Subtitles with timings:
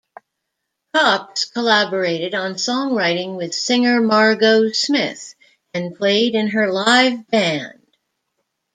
[0.95, 5.35] Koppes collaborated on songwriting with singer Margot Smith,
[5.75, 7.85] and played in her live band.